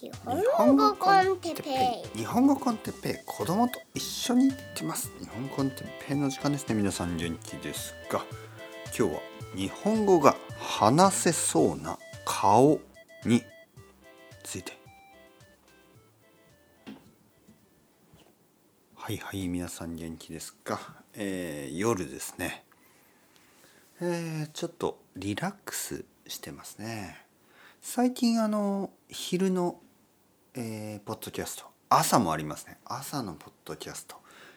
[0.00, 0.12] 日
[0.54, 1.70] 本語コンテッペ
[2.14, 2.18] イ。
[2.18, 3.14] 日本語コンテッペイ。
[3.26, 5.10] 子供と一緒に行ってます。
[5.18, 6.16] 日本語コンテッペイ。
[6.16, 8.24] の時間ですね皆さん元気ですか
[8.96, 9.20] 今日は
[9.56, 12.78] 日本語が話せそうな顔
[13.24, 13.42] に
[14.44, 14.78] ついて。
[18.94, 20.78] はいはい皆さん元気ですか、
[21.14, 22.62] えー、夜ですね。
[24.00, 27.26] えー、ちょっとリラックスしてますね。
[27.80, 29.80] 最近あの昼の
[30.60, 31.66] えー、ポッドキャスト。
[31.88, 32.78] 朝もありますね。
[32.84, 34.16] 朝のポッドキャスト。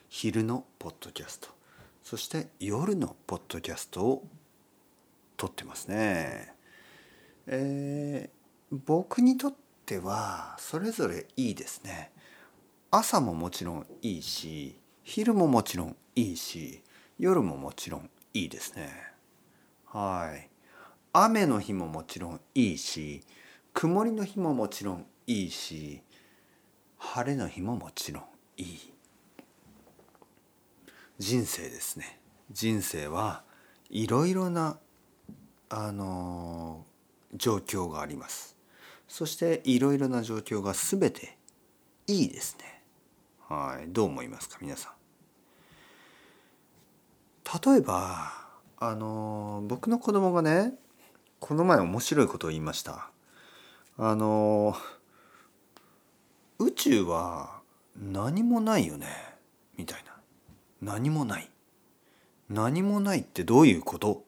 [0.10, 1.50] 昼のポッドキャスト。
[2.02, 4.24] そして夜のポッドキャストを
[5.38, 6.56] 撮ってますね。
[7.46, 9.54] えー、僕にとっ
[9.86, 12.12] てはそれぞれいいですね。
[12.90, 16.82] 朝ももちろんいいし昼ももちろんいいし
[17.20, 18.90] 夜ももちろんいいですね。
[19.86, 20.50] はい。
[21.14, 23.22] 雨の日ももちろんいいし
[23.74, 26.02] 曇りの日ももちろんいいし
[26.98, 28.24] 晴れの日ももちろん
[28.58, 28.94] いい。
[31.18, 32.20] 人生ですね。
[32.52, 33.44] 人生は
[33.90, 34.78] いろいろな
[35.70, 36.86] あの
[37.34, 38.58] 状況があります。
[39.08, 41.38] そしていろいろな状況が全て
[42.08, 42.84] いいですね。
[43.48, 43.88] はい。
[43.92, 44.94] どう思いますか皆さん。
[47.74, 48.32] 例えば
[48.78, 50.74] あの僕の子供がね
[51.40, 53.11] この前面白いことを言いました。
[53.98, 54.76] あの
[56.60, 57.62] 宇宙は
[57.96, 59.08] 何もないよね
[59.78, 60.12] みたいな。
[60.82, 61.50] 何もない。
[62.50, 64.24] 何もないってどういうこと？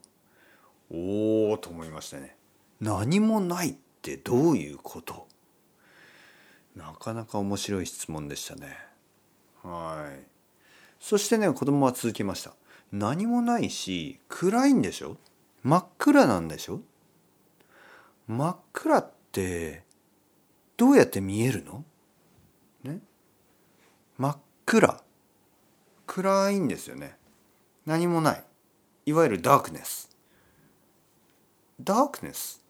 [0.91, 2.37] おおと思いましたね。
[2.79, 5.27] 何もないってどういうこと？
[6.75, 8.77] なかなか面白い質問でしたね。
[9.63, 10.23] はい。
[10.99, 12.53] そしてね子供は続きました。
[12.91, 15.17] 何もないし暗いんでしょ？
[15.63, 16.81] 真っ暗なんでしょ？
[18.27, 19.83] 真っ暗って
[20.77, 21.83] どうやって見えるの？
[22.83, 22.99] ね？
[24.17, 25.03] 真っ暗。
[26.05, 27.17] 暗いんですよね。
[27.85, 28.43] 何もない。
[29.05, 30.09] いわゆるダークネス。
[31.81, 32.63] ダークネス？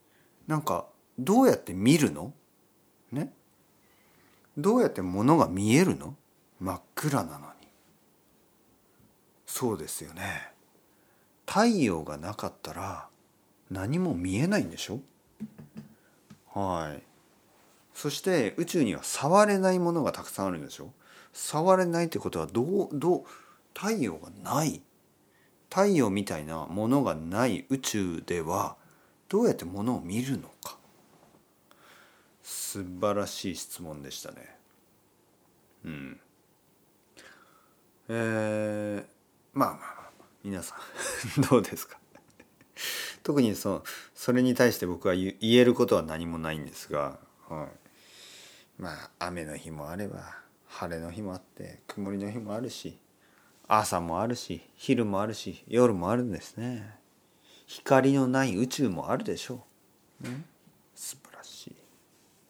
[0.48, 0.88] なんか
[1.20, 2.34] どうやって見るの？
[3.12, 3.32] ね？
[4.58, 6.16] どうやって物が見えるの？
[6.60, 7.68] 真っ暗なのに。
[9.46, 10.52] そうですよね。
[11.46, 13.08] 太陽がなかったら
[13.70, 15.00] 何も見えないんでしょ？
[16.54, 17.04] はい。
[17.94, 20.92] そして宇宙には触れないものがたくさんあるんでしょ？
[21.32, 23.24] 触れないってことはどうどう
[23.74, 24.82] 太陽がない。
[25.70, 28.76] 太陽みたいなものがない宇宙では
[29.30, 30.78] どうやってものを見るのか？
[32.44, 34.56] 素晴らしい質問でしたね。
[35.86, 36.20] うん。
[38.10, 39.06] えー、
[39.54, 39.86] まあまあま
[40.26, 41.98] あ皆さん どうですか？
[43.24, 47.18] 特にそそれに対して僕は言えることは何もないんですが、
[47.48, 47.68] は
[48.80, 50.36] い、まあ雨の日もあれば
[50.68, 53.00] 晴れの日もあって曇りの日もあるし
[53.68, 56.98] 朝もあるし昼もあるし夜もあるんですね。
[57.66, 59.64] 光のない宇宙もあるでしょ
[60.22, 60.46] う、ね、
[60.94, 61.76] 素晴らし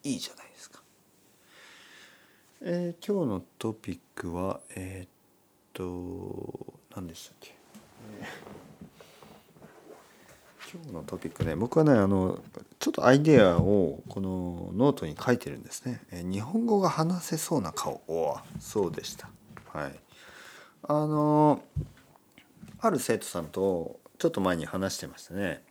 [0.04, 0.14] い。
[0.14, 0.82] いいじゃないですか。
[2.62, 5.10] えー、今日のトピックはえー、っ
[5.74, 7.56] と何でしたっけ、
[10.74, 12.40] 今日のトピックね僕はねあの
[12.80, 16.02] ちょっとアイデアをこのノートに書いてるんですね。
[16.12, 19.30] え日本語が話せそうな顔おそうでした。
[19.72, 20.00] はい。
[20.82, 21.62] あの
[22.80, 25.62] ある生徒さんとちょっと前に話してましたね。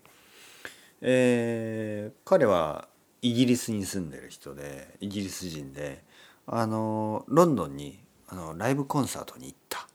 [1.00, 2.86] えー、彼は
[3.22, 6.04] イギリスに住んでる人でイギリス人で
[6.46, 7.98] あのロンドンに
[8.28, 9.88] あのライブコンサートに行った。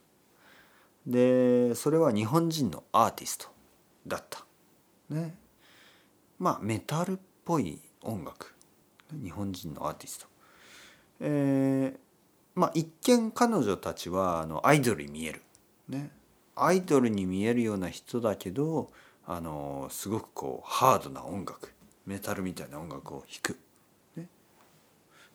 [1.05, 3.47] でそれは日本人のアーティスト
[4.05, 4.46] だった。
[5.09, 5.35] ね。
[6.39, 8.53] まあメタルっぽい音楽。
[9.23, 10.27] 日本人のアーティスト。
[11.21, 11.99] えー、
[12.55, 15.41] まあ一見彼女たちはあのアイドルに見える。
[15.89, 16.11] ね。
[16.55, 18.91] アイドルに見えるような人だけど
[19.25, 21.73] あのすごくこうハードな音楽。
[22.05, 23.59] メタルみたいな音楽を弾く、
[24.15, 24.27] ね、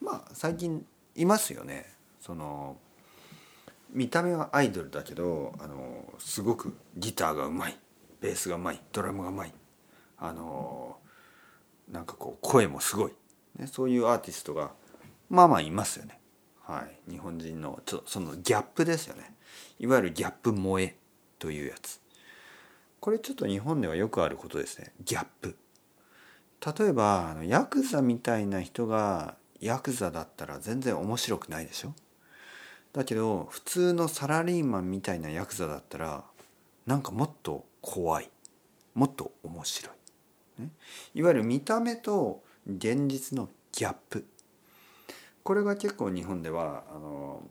[0.00, 0.84] まあ最近
[1.14, 1.92] いますよね。
[2.18, 2.78] その
[3.92, 7.78] 見た目はアイドルだけどあのすごくギターがうまい。
[8.22, 8.80] ベースがうまい。
[8.90, 9.52] ドラムがうまい。
[10.24, 10.98] あの
[11.90, 13.12] なんかこう声もすごい、
[13.58, 14.70] ね、そういうアーティストが
[15.28, 16.20] まあまあいますよね。
[16.62, 19.34] はい、日本人のちょそのギャップですよね。
[19.80, 20.96] いわゆるギャップ萌え
[21.40, 22.00] というやつ。
[23.00, 24.92] これちょっと日本ではよくあることですね。
[25.04, 25.56] ギャップ。
[26.78, 31.94] 例えばあのヤクザみたいな人がヤクザだったら全然面白くないでしょ？
[32.92, 36.22] だけど普通のサラリーマンみたいなヤクザだったら
[36.86, 38.30] なんかもっと怖い。
[38.94, 39.94] もっと面白い。
[40.58, 40.70] ね、
[41.14, 44.24] いわゆる見た目と現実のギャップ。
[45.42, 47.42] これが結構日本ではあの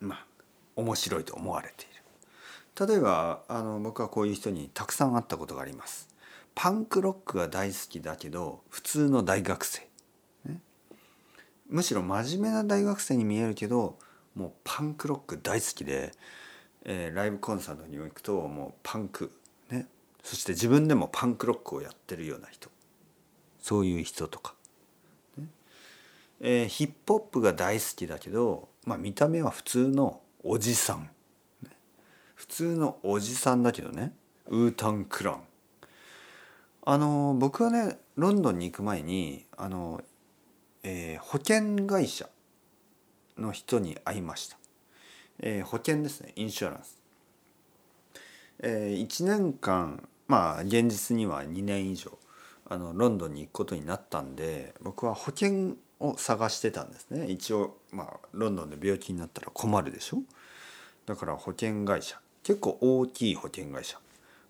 [0.00, 0.26] まあ
[0.76, 2.86] 面白いと思われている。
[2.86, 6.08] 例えばあの僕はこういう人にたくさん会ったことがあります。
[6.54, 9.88] パンクロックが大好きだけど普通の大学生、
[10.44, 10.60] ね、
[11.68, 13.98] むしろ真面目な大学生に見えるけど
[14.34, 16.12] もうパンクロック大好きで、
[16.84, 19.32] えー、ライブコンサートに行くともうパンク
[20.22, 22.70] そして自分でもパンクロックをやってるような人。
[23.60, 24.54] そういう人とか、
[25.38, 25.46] ね。
[26.40, 31.10] えー、ヒップホップが大好きだけど、まあ、見た目は普通のおじさん、
[31.62, 31.70] ね、
[32.34, 34.12] 普通のおじさんだけどね。
[34.48, 35.42] ウータン・クラン。
[36.84, 40.02] あの僕はねロンドンに行く前にあの、
[40.82, 42.28] えー、保険会社
[43.38, 44.58] の人に会いました、
[45.38, 46.32] えー、保険ですね。
[46.34, 46.98] インシュアランス、
[48.58, 52.18] えー、1年間まあ現実には2年以上
[52.64, 60.22] あのロンドンに行くことになったんで僕は保険を探してたんですね一応まあロンドンで病気になったら困るでしょ
[61.04, 63.98] だから保険会社結構大きい保険会社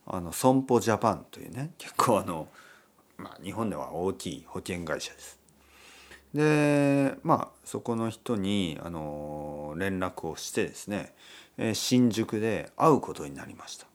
[0.06, 2.46] あの損保ジャパンというね結構あの、
[3.17, 5.40] まあ、日本では大きい保険会社です。
[6.32, 11.12] でまあそこの人にあの連絡をしてですね
[11.75, 13.92] 新宿で会うことになりました。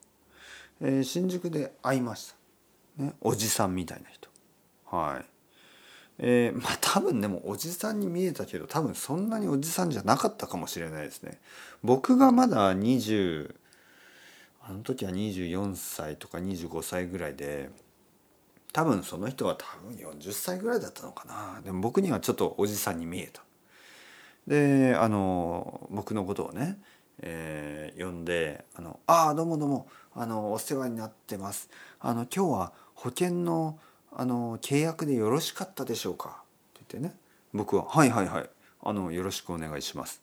[0.81, 2.33] えー、新宿で会いまし
[2.97, 4.29] た、ね、おじさんみたいな人。
[4.85, 5.25] はい。
[6.19, 11.39] えー、まあ多分でもおじさんに見えたけど多分そんなにおじさんじゃなかったかもしれないですね。
[11.83, 13.55] 僕がまだ20
[14.63, 17.69] あの時は24歳とか25歳ぐらいで
[18.73, 21.61] 多分その人は多分40歳ぐらいだったのかな。
[21.63, 23.43] でも僕にはちょっとおじさんに見えた。
[24.47, 26.79] であの僕のことをね、
[27.21, 31.69] えー、呼んで「あのあどうもどうもあのお世話になってます。
[31.99, 33.79] あの今日は保険の
[34.11, 36.43] あの契約でよろしかったでしょうか?」
[36.79, 37.15] って言ってね。
[37.53, 38.49] 僕は「はいはいはい。
[38.81, 40.21] あのよろしくお願いします」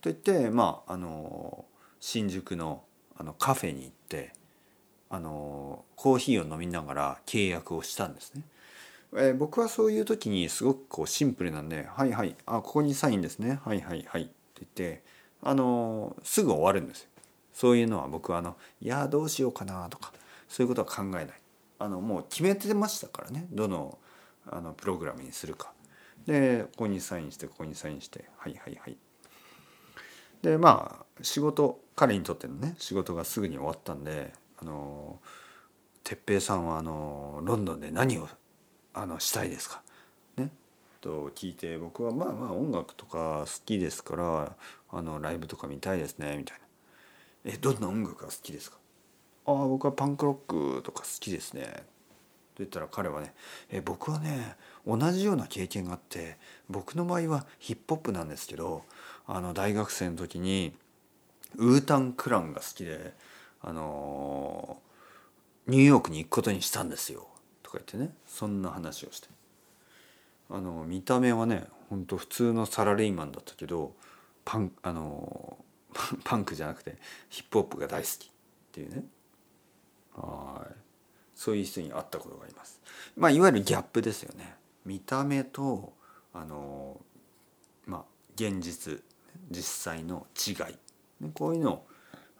[0.00, 1.64] と言ってまああの
[2.00, 2.84] 新宿の
[3.16, 4.32] あのカフェに行って
[5.10, 8.42] あのコーヒーを飲みながら契約をしたんですね。
[9.12, 13.60] えー、僕はそういう時にすごくこうシンプルなんで「はいはいあここにサインですね。
[13.64, 15.02] はいはいはい」って言って
[15.42, 17.08] あのすぐ終わるんです。
[17.52, 20.12] そういうのは僕はあの「いやどうしようかな」とか
[20.48, 21.40] そういうことは考えない。
[21.78, 23.98] あのもう決めてましたからねどの
[24.46, 25.72] あのプログラムにするか。
[26.26, 28.96] でここにサインしてここにサインして「はいはいはい」。
[30.42, 35.20] でまあ仕事彼にとってのね仕事がすぐに終わったんであの
[36.04, 38.28] 哲平さんはあのロンドンで何を
[38.94, 39.82] あのしたいですか？
[41.00, 44.56] と聞いて僕はまあまあ音楽とか好きですから
[44.90, 46.58] あのライブとか見たいですねみたい
[47.44, 48.76] な「えどんな音楽が好きですか?」
[49.46, 51.64] 「ああ僕はパンクロックとか好きですね」
[52.54, 53.34] と言ったら彼はね
[53.70, 54.56] 「え僕はね
[54.86, 56.38] 同じような経験があって
[56.68, 58.84] 僕の場合はヒップホップなんですけど
[59.26, 60.74] あの大学生の時に
[61.56, 63.14] ウータン・クランが好きで
[63.62, 64.80] あの
[65.66, 67.28] ニューヨークに行くことにしたんですよ。
[67.62, 69.28] とか言ってねそんな話をして
[70.50, 73.94] あの見た目はねほんと普通のサラリーマンだったけど
[74.44, 75.64] パンあの
[76.24, 76.96] パンクじゃなくて
[77.28, 78.30] ヒップホップが大好きっ
[78.72, 79.04] ていうね。
[80.14, 80.74] はい。
[81.34, 82.80] そういう人に会ったことがあります。
[83.16, 84.56] まあいわゆるギャップですよね。
[84.84, 85.92] 見た目と
[86.32, 87.00] あの
[87.86, 88.04] まあ
[88.34, 89.02] 現実
[89.50, 90.78] 実際の違い。
[91.34, 91.86] こういうのを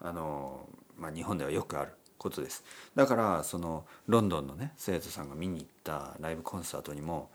[0.01, 2.65] あのまあ、日本ではよくあることです。
[2.95, 7.31] だからそのロンドンのね生徒さんが見に行ったライブコンサートにも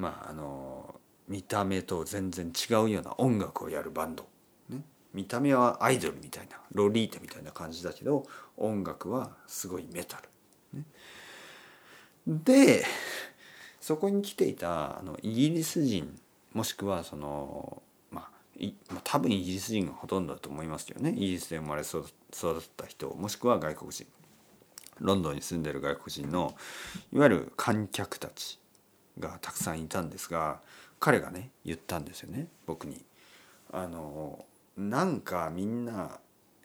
[0.00, 0.94] まああの
[1.28, 4.26] 見た目と全然違うような音楽をやるバンド、
[4.68, 4.80] ね、
[5.14, 8.26] 見た目はアイドルみたいなロリータみたいな感じだけど
[8.56, 10.20] 音楽はすごいメタ
[10.72, 10.78] ル。
[10.78, 10.84] ね、
[12.26, 12.84] で
[13.80, 16.18] そこに来ていたあのイギリス人
[16.52, 18.30] もしくはそのま
[18.96, 21.12] あ、多分イギリス人がほとんどだと思いますけどね。
[21.12, 22.04] イギリスで生まれ育っ
[22.76, 24.06] た人もしくは外国人。
[24.98, 26.54] ロンドンに住んでる外国人の
[27.10, 28.58] いわゆる観客たち。
[29.18, 30.60] がたくさんいたんですが
[30.98, 33.04] 彼がね言ったんですよね僕に。
[33.72, 34.44] あの
[34.76, 36.18] なんかみんな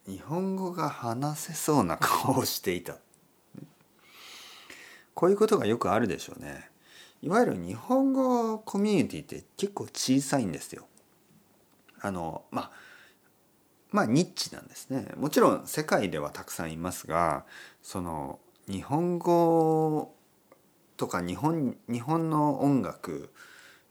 [0.07, 2.97] 日本語が話せそうな顔をしていた。
[5.13, 6.69] こういうことがよくあるでしょうね。
[7.21, 10.85] いわゆる日本語コミュニティって結構小さいんですよ。
[12.01, 12.71] あのまあ
[13.91, 17.45] まあニッチなんですねもちろん世界ではたくさんいますが
[17.81, 20.13] その日本語
[20.97, 23.29] とか日本日本の音楽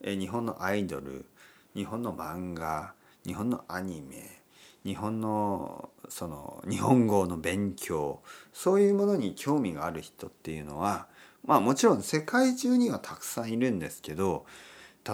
[0.03, 1.27] 日本のアイドル
[1.75, 2.95] 日本の漫画
[3.27, 4.41] 日本のアニメ
[4.85, 8.21] 日本のその日本語の勉強
[8.53, 11.07] そういうものに興味がある人っていうのは
[11.45, 14.45] まあもちろん世界中にはたくさんいるんですけど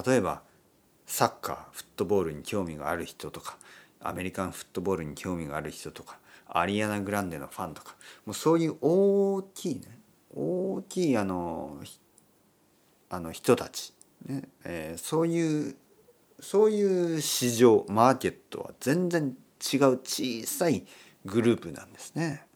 [0.07, 0.43] 例えば
[1.07, 3.59] サッカーフットボールに興味がある人とか
[4.01, 6.19] アメリカンフットボールに興味がある人とか
[6.49, 7.95] アリアナ・グランデのファンとか
[8.27, 10.00] もうそういう大きいね
[10.35, 11.79] 大きいあの
[13.09, 13.93] あの人たち、
[14.27, 14.49] ね。
[14.65, 15.77] えー、そういう
[16.41, 19.37] そういう市場マーケットは全然
[19.73, 20.87] 違う小さい
[21.25, 22.47] グループなんですね。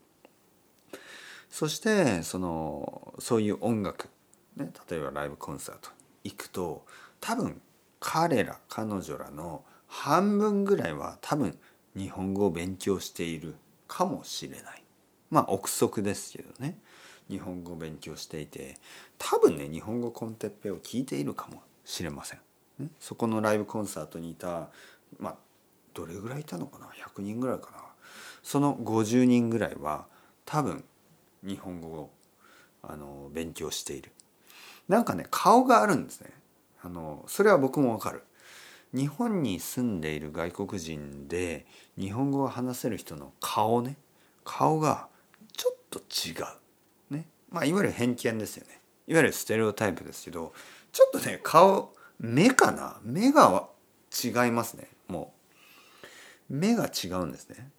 [1.51, 4.09] そしてそのそういう音楽、
[4.57, 5.91] ね、例えばライブコンサート
[6.25, 6.85] 行くと
[7.21, 7.61] 多分
[8.01, 11.57] 彼ら彼女らの半分ぐらいは多分
[11.97, 13.55] 日本語を勉強している
[13.87, 14.83] かもしれない。
[15.31, 16.79] まあ憶測ですけどね。
[17.31, 18.77] 日本語を勉強していて
[19.19, 22.41] 多分ね日本語コンテッペを聞いているかもしれません、
[22.79, 24.69] ね、そこのライブコンサートにいた
[25.19, 25.37] まあ
[25.95, 27.79] どれぐらいいたのかな？100人ぐらいかな？
[28.43, 30.07] その50人ぐらいは
[30.45, 30.85] 多分
[31.45, 32.11] 日本語を
[32.83, 34.11] あの勉強している。
[34.89, 36.31] なんかね顔があるんですね。
[36.83, 38.25] あのそれは僕もわかる。
[38.93, 41.65] 日本に住んでいる外国人で
[41.99, 43.97] 日本語を話せる人の顔ね
[44.45, 45.09] 顔が
[45.57, 46.47] ちょっと違う。
[47.55, 48.81] まあいわゆる偏見ですよね。
[49.07, 50.53] いわゆるステレオタイプですけど
[50.91, 52.99] ちょっとね顔目かな？
[53.03, 53.69] 目が
[54.25, 54.89] 違いますね。
[55.09, 55.33] も
[56.51, 56.55] う。
[56.55, 57.71] 目が違うんですね。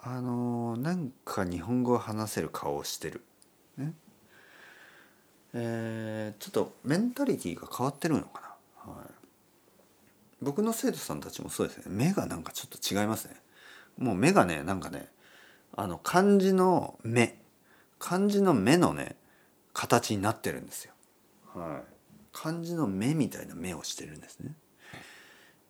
[0.00, 3.22] あのなんか日本語を話せる顔をしてる、
[3.76, 3.92] ね。
[5.52, 9.06] えー、ちょっとメンタリティーが変わってるのかな、はい、
[10.40, 11.84] 僕の生徒さんたちもそうですね。
[11.88, 13.36] 目がなんかちょっと違いますね。
[13.98, 15.08] もう目がねなんかね
[15.76, 17.38] あの漢字の目。
[17.98, 19.16] 漢字の目のね
[19.72, 20.92] 形になってるんですよ、
[21.54, 21.82] はい、
[22.32, 24.54] 漢字の目みたいな目をしてるんですね。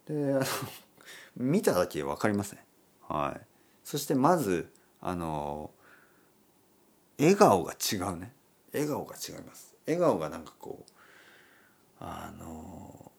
[0.06, 0.44] であの
[1.36, 2.64] 見ただけ分かりますね
[3.08, 3.46] はい。
[3.84, 5.70] そしてまずあの
[7.18, 8.32] 笑顔が違うね。
[8.72, 9.74] 笑顔が違います。
[9.86, 10.92] 笑顔がなんかこう
[12.00, 13.12] あの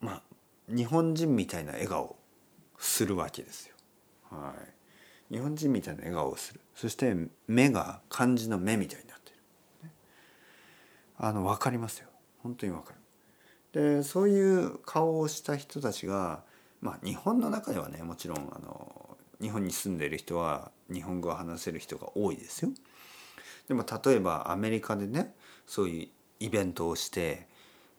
[0.00, 0.22] まあ
[0.68, 2.16] 日本人みたいな笑顔
[2.78, 3.74] するわけですよ。
[4.30, 4.79] はい、
[5.30, 6.60] 日本人みたいな笑顔をする。
[6.74, 7.14] そして
[7.46, 9.36] 目が漢字の目みたいになってる、
[9.84, 9.90] ね、
[11.18, 12.08] あの分かりますよ。
[12.42, 12.92] 本当に分か
[13.72, 13.98] る。
[13.98, 16.42] でそういう顔をした人たちが
[16.80, 22.72] まあ日本の中ではねもちろんあの日本に住んでいる人は日本語を話せる人が多いですよ。
[23.68, 25.34] でも例えばアメリカでね
[25.66, 26.08] そういう
[26.40, 27.46] イベントをして、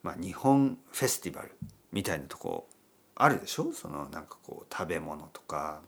[0.03, 1.55] まあ、日本フェスティバル
[1.93, 2.67] みたいなとこ
[3.15, 3.71] あるでしょ？
[3.71, 5.81] そのなんかこう食べ物とか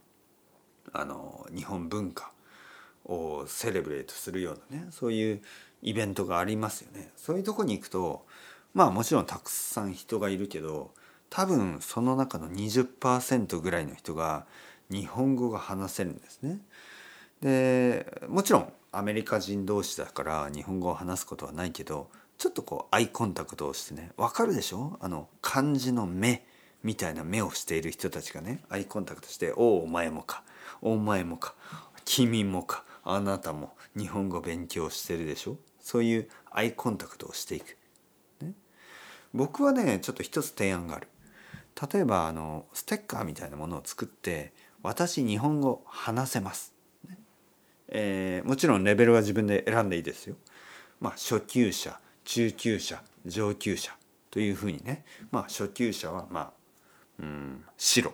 [0.94, 2.32] あの日本文化
[3.06, 5.42] をセレブレートするようなねそういう
[5.82, 7.10] イベントがありますよね。
[7.18, 8.26] そういうとこに行くと
[8.74, 10.92] まあもちろんたくさん人がいるけど
[11.30, 14.46] 多分その中の20%ぐらいの人が
[14.90, 16.60] 日本語が話せるんですね。
[17.42, 24.98] でもちろんアメリカ人同士だから日本語を話すことはないけどちょっとこうアイコンタクトをしてね分かるでしょ？
[25.02, 26.46] あの漢字の目
[26.84, 30.44] みたいな目をしている人たちがねアイコンタクトして「おおお前もか
[30.82, 31.56] お前もか
[32.06, 37.78] 君もかあなたも日本語勉強してるでしょ」そういうアイコンタクトをしていく。
[38.42, 38.54] ね、
[39.34, 41.08] 僕はねちょっと一つ提案がある。
[41.92, 44.54] 例えばあのステッカーみたいなものを作って
[44.84, 46.74] 私日本語話せます、
[47.88, 50.36] えー、もちろんレベルは自分で選んでいいですよ。
[51.00, 53.92] まあ、初級者中級者上級者
[54.32, 56.54] というふうにね、まあ、初級者はまあ、
[57.20, 58.14] うん、白、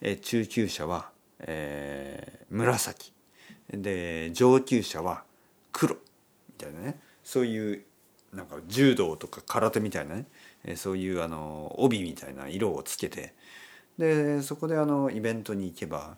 [0.00, 3.12] えー、中級者は、えー、紫。
[3.70, 5.24] で上級者は
[5.72, 5.94] 黒。
[5.94, 6.00] み
[6.58, 7.00] たいなね。
[7.22, 7.84] そういう
[8.32, 10.26] なんか柔道とか空手みたいなね。
[10.64, 13.34] えそういうあの帯みたいな色をつけて。
[13.98, 16.16] でそこであのイベントに行けば、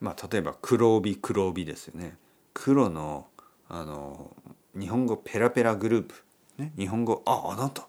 [0.00, 2.16] まあ、例えば黒帯黒帯ですよね。
[2.54, 3.26] 黒の
[3.68, 4.34] あの
[4.78, 6.14] 日本語ペラペラグループ、
[6.58, 7.86] ね、日本語ああなた。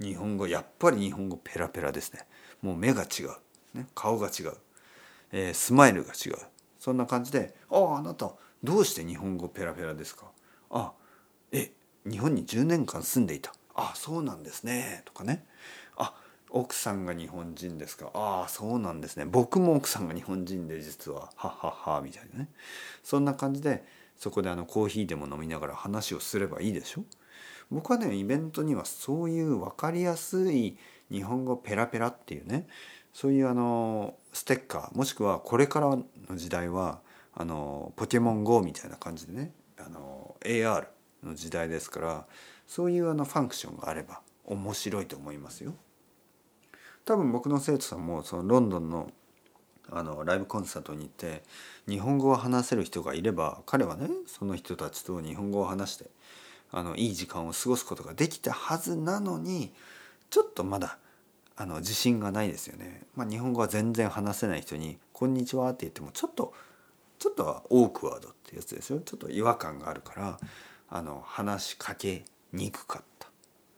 [0.00, 2.26] 日本語やっぱり日本語ペラペラですね。
[2.62, 4.52] もう目が違う、ね、顔が違う、
[5.32, 6.34] えー、スマイルが違う。
[6.78, 10.30] そんな感じで「あああなたどうして日本語ペラペラですか?」
[10.70, 10.92] 「あ
[11.52, 11.72] え
[12.04, 15.46] 日本に10年間住んでいた」「あそうなんですね」とかね
[15.96, 16.14] 「あ
[16.50, 18.10] 奥さんが日本人ですか？
[18.14, 19.24] ああそうなんですね。
[19.24, 21.32] 僕も奥さんが日本人で実は。
[21.34, 22.48] はははみたいなね。
[23.02, 23.84] そんな感じで
[24.16, 27.04] そこであのコーヒーでも飲みながら話をすればいいでしょ？
[27.70, 30.76] 僕はねイベントにはそういう分かりやすい
[31.10, 32.68] 日本語ペラペラっていうね
[33.14, 36.04] そういうあのステッカーもしくはこれからの
[36.34, 37.00] 時代は
[37.32, 40.86] あのポケモン GO みたいな感じでねあの AR
[41.22, 42.26] の時代ですから
[42.66, 45.74] そういうあのファンクションがあれば面白いと思いますよ。
[47.04, 49.10] 多分僕の生徒さんもそのロンドンの
[49.90, 51.42] あのライブコンサートに行って
[51.86, 56.06] 日本語を話せる人がいれば彼はねその人たちと日本語を話して
[56.72, 59.72] あのいい時間を過ごすことができたはずなのに
[60.30, 60.98] ちょっとまだ
[61.56, 63.02] あの自信がないですよね。
[63.14, 66.52] まあ、日本語は全然話せない人に「こんにちは」って言ってもちょっと
[67.18, 69.00] ちょっとはオークワードってやつですよ。
[69.00, 70.40] ちょっと違和感があるから
[70.88, 73.28] あの話しかけにくかった、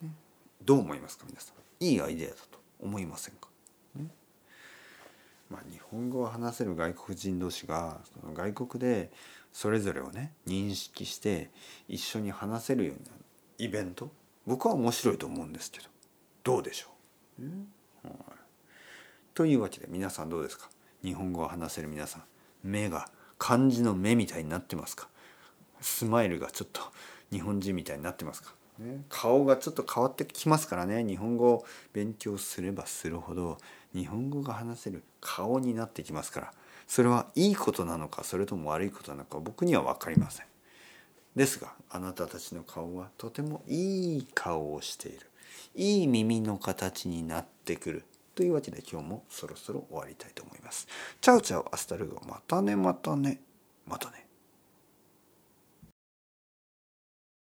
[0.03, 0.11] ね、
[0.65, 1.85] どう思いますか皆さん？
[1.85, 3.49] いいアイデアだと思いませんか、
[3.95, 4.07] ね。
[5.51, 9.13] まあ、日本語を話せる外国人同士がその外国で
[9.53, 11.51] それぞれをね認識して
[11.89, 13.13] 一緒に話せるような
[13.59, 14.11] イベント？
[14.47, 15.87] 僕は面白いと思うんですけど
[16.43, 16.91] どうでしょう、
[17.39, 18.13] はい、
[19.35, 20.69] というわけで皆さんどうですか？
[21.03, 22.23] 日本語を話せる皆さん
[22.63, 25.09] 目が漢字の目みたいになってますか？
[25.81, 26.81] スマイルがちょっと
[27.31, 31.05] 日本人みたいになってますか、ね、顔がちょっと変わってきますからね。
[31.05, 33.59] 日本語を勉強すればするほど
[33.95, 36.53] 日本語が話せる顔になってきますから。
[36.87, 40.47] それはいいことなのかそれとも悪いことなのか僕には分かりません。
[41.35, 45.19] ですがあなたたちの顔はとてもいい顔をしている。
[45.77, 48.05] いい耳の形になってくる
[48.35, 50.89] というわけで今日もそろそろ終わりたいと思います。
[51.21, 53.41] チャウチャウアスタルゴまたねまたね
[53.87, 54.26] またね。